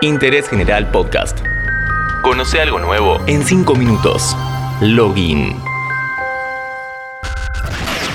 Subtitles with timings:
[0.00, 1.40] Interés General Podcast.
[2.22, 4.36] Conoce algo nuevo en 5 minutos.
[4.80, 5.56] Login.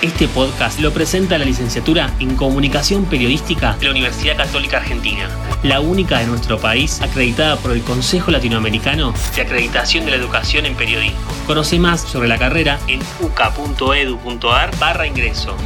[0.00, 5.28] Este podcast lo presenta la licenciatura en Comunicación Periodística de la Universidad Católica Argentina,
[5.62, 10.64] la única de nuestro país acreditada por el Consejo Latinoamericano de Acreditación de la Educación
[10.64, 11.18] en Periodismo.
[11.46, 15.56] Conoce más sobre la carrera en uca.edu.ar barra ingreso.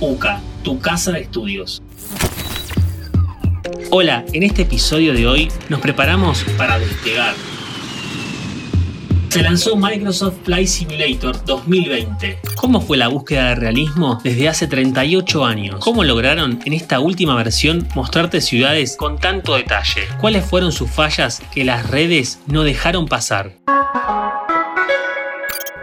[0.00, 1.82] UCA, tu casa de estudios.
[3.90, 7.34] Hola, en este episodio de hoy nos preparamos para despegar.
[9.28, 12.38] Se lanzó Microsoft Flight Simulator 2020.
[12.56, 15.84] ¿Cómo fue la búsqueda de realismo desde hace 38 años?
[15.84, 20.02] ¿Cómo lograron en esta última versión mostrarte ciudades con tanto detalle?
[20.20, 23.52] ¿Cuáles fueron sus fallas que las redes no dejaron pasar?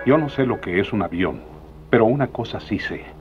[0.06, 1.42] Yo no sé lo que es un avión,
[1.90, 3.15] pero una cosa sí sé.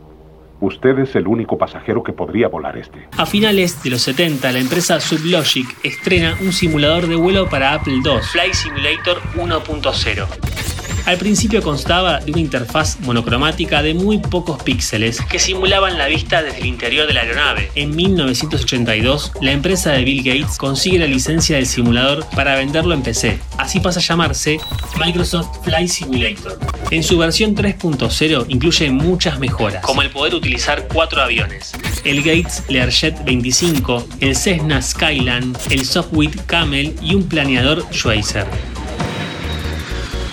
[0.60, 3.08] Usted es el único pasajero que podría volar este.
[3.16, 8.00] A finales de los 70, la empresa Sublogic estrena un simulador de vuelo para Apple
[8.04, 10.63] II, Flight Simulator 1.0.
[11.06, 16.42] Al principio constaba de una interfaz monocromática de muy pocos píxeles que simulaban la vista
[16.42, 17.70] desde el interior de la aeronave.
[17.74, 23.02] En 1982, la empresa de Bill Gates consigue la licencia del simulador para venderlo en
[23.02, 23.38] PC.
[23.58, 24.58] Así pasa a llamarse
[24.98, 26.58] Microsoft Flight Simulator.
[26.90, 31.72] En su versión 3.0 incluye muchas mejoras, como el poder utilizar cuatro aviones.
[32.04, 38.46] El Gates Learjet 25, el Cessna Skyline, el Sofwit Camel y un planeador Schweizer.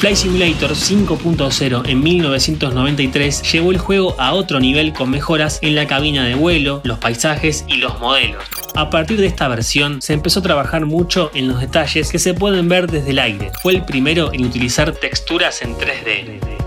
[0.02, 5.86] Flight Simulator 5.0 en 1993 llevó el juego a otro nivel con mejoras en la
[5.86, 8.44] cabina de vuelo, los paisajes y los modelos.
[8.74, 12.34] A partir de esta versión se empezó a trabajar mucho en los detalles que se
[12.34, 13.52] pueden ver desde el aire.
[13.62, 16.61] Fue el primero en utilizar texturas en 3D.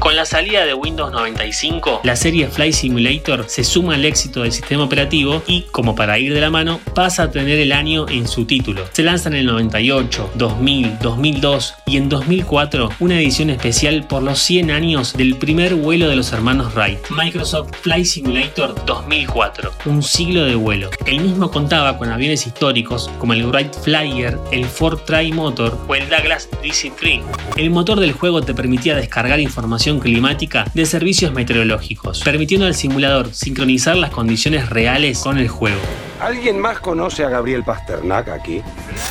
[0.00, 4.50] Con la salida de Windows 95, la serie Flight Simulator se suma al éxito del
[4.50, 8.26] sistema operativo y, como para ir de la mano, pasa a tener el año en
[8.26, 8.86] su título.
[8.92, 14.38] Se lanza en el 98, 2000, 2002 y en 2004 una edición especial por los
[14.38, 20.44] 100 años del primer vuelo de los hermanos Wright, Microsoft Flight Simulator 2004, un siglo
[20.44, 20.88] de vuelo.
[21.04, 26.08] El mismo contaba con aviones históricos como el Wright Flyer, el Ford Tri-Motor o el
[26.08, 27.22] Douglas DC-3.
[27.56, 33.32] El motor del juego te permitía descargar información climática de servicios meteorológicos, permitiendo al simulador
[33.32, 35.80] sincronizar las condiciones reales con el juego.
[36.20, 38.62] ¿Alguien más conoce a Gabriel Pasternak aquí?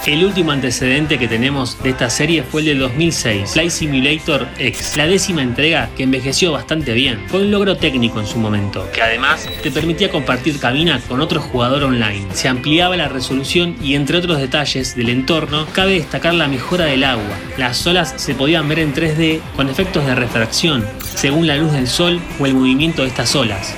[0.06, 4.96] El último antecedente que tenemos de esta serie fue el del 2006, Flight Simulator X,
[4.96, 7.20] la décima entrega que envejeció bastante bien.
[7.28, 11.42] Fue un logro técnico en su momento, que además te permitía compartir cabina con otro
[11.42, 12.28] jugador online.
[12.34, 17.04] Se ampliaba la resolución y entre otros detalles del entorno, cabe destacar la mejora del
[17.04, 17.40] agua.
[17.58, 21.88] Las olas se podían ver en 3D con efectos de refracción, según la luz del
[21.88, 23.76] sol o el movimiento de estas olas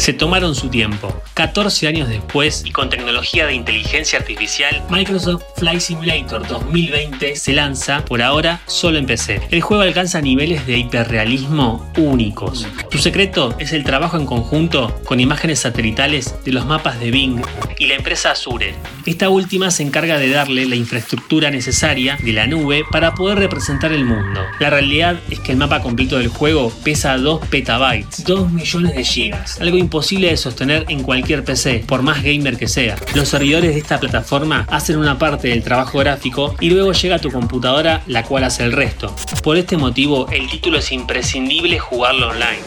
[0.00, 1.14] se tomaron su tiempo.
[1.34, 8.02] 14 años después y con tecnología de inteligencia artificial, Microsoft Flight Simulator 2020 se lanza,
[8.06, 9.42] por ahora, solo en PC.
[9.50, 12.66] El juego alcanza niveles de hiperrealismo únicos.
[12.90, 17.42] Su secreto es el trabajo en conjunto con imágenes satelitales de los mapas de Bing
[17.78, 18.74] y la empresa Azure.
[19.04, 23.92] Esta última se encarga de darle la infraestructura necesaria de la nube para poder representar
[23.92, 24.40] el mundo.
[24.60, 29.04] La realidad es que el mapa completo del juego pesa 2 petabytes, 2 millones de
[29.04, 32.94] gigas, algo imposible de sostener en cualquier PC, por más gamer que sea.
[33.16, 37.18] Los servidores de esta plataforma hacen una parte del trabajo gráfico y luego llega a
[37.18, 39.12] tu computadora la cual hace el resto.
[39.42, 42.60] Por este motivo, el título es imprescindible jugarlo online.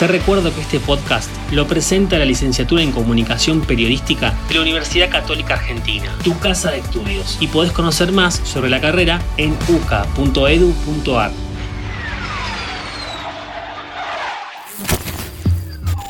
[0.00, 5.10] Te recuerdo que este podcast lo presenta la licenciatura en Comunicación Periodística de la Universidad
[5.10, 11.49] Católica Argentina, tu casa de estudios, y podés conocer más sobre la carrera en uca.edu.ar.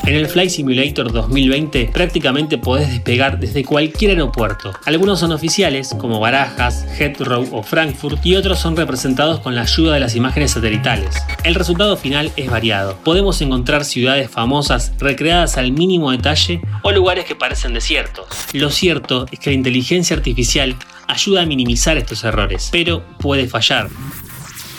[0.03, 4.73] En el Flight Simulator 2020 prácticamente podés despegar desde cualquier aeropuerto.
[4.85, 9.93] Algunos son oficiales, como Barajas, Heathrow o Frankfurt, y otros son representados con la ayuda
[9.93, 11.15] de las imágenes satelitales.
[11.43, 12.97] El resultado final es variado.
[13.03, 18.25] Podemos encontrar ciudades famosas recreadas al mínimo detalle o lugares que parecen desiertos.
[18.53, 20.75] Lo cierto es que la inteligencia artificial
[21.07, 23.89] ayuda a minimizar estos errores, pero puede fallar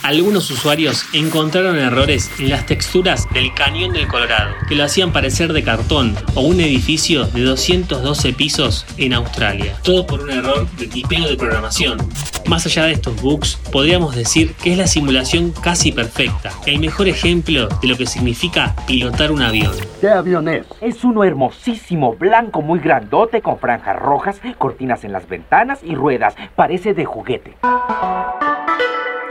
[0.02, 5.52] algunos usuarios encontraron errores en las texturas del cañón del Colorado, que lo hacían parecer
[5.52, 9.76] de cartón o un edificio de 212 pisos en Australia.
[9.82, 11.98] Todo por un error de tipeo de programación.
[12.46, 17.08] Más allá de estos bugs, podríamos decir que es la simulación casi perfecta, el mejor
[17.08, 19.72] ejemplo de lo que significa pilotar un avión.
[20.00, 20.66] ¿Qué avión es?
[20.80, 26.34] Es uno hermosísimo, blanco, muy grandote, con franjas rojas, cortinas en las ventanas y ruedas.
[26.56, 27.56] Parece de juguete.